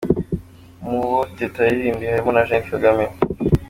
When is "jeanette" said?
2.47-2.69